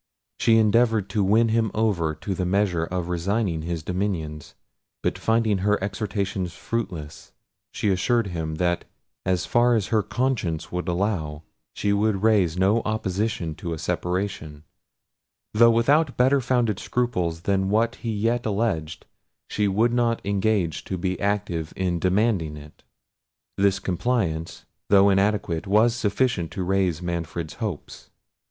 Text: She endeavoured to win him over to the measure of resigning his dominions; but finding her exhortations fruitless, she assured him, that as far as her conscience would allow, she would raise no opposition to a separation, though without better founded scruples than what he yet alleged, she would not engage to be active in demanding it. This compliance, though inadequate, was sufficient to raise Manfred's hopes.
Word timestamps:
She 0.39 0.57
endeavoured 0.57 1.11
to 1.11 1.23
win 1.23 1.49
him 1.49 1.69
over 1.75 2.15
to 2.15 2.33
the 2.33 2.43
measure 2.43 2.85
of 2.85 3.07
resigning 3.07 3.61
his 3.61 3.83
dominions; 3.83 4.55
but 5.03 5.15
finding 5.19 5.59
her 5.59 5.77
exhortations 5.79 6.53
fruitless, 6.53 7.33
she 7.71 7.91
assured 7.91 8.25
him, 8.25 8.55
that 8.55 8.85
as 9.27 9.45
far 9.45 9.75
as 9.75 9.89
her 9.89 10.01
conscience 10.01 10.71
would 10.71 10.87
allow, 10.87 11.43
she 11.75 11.93
would 11.93 12.23
raise 12.23 12.57
no 12.57 12.81
opposition 12.81 13.53
to 13.53 13.73
a 13.73 13.77
separation, 13.77 14.63
though 15.53 15.69
without 15.69 16.17
better 16.17 16.41
founded 16.41 16.79
scruples 16.79 17.41
than 17.41 17.69
what 17.69 17.93
he 17.97 18.11
yet 18.11 18.43
alleged, 18.47 19.05
she 19.49 19.67
would 19.67 19.93
not 19.93 20.19
engage 20.25 20.83
to 20.85 20.97
be 20.97 21.19
active 21.21 21.73
in 21.75 21.99
demanding 21.99 22.57
it. 22.57 22.81
This 23.55 23.77
compliance, 23.77 24.65
though 24.89 25.11
inadequate, 25.11 25.67
was 25.67 25.93
sufficient 25.93 26.49
to 26.53 26.63
raise 26.63 27.03
Manfred's 27.03 27.53
hopes. 27.61 28.09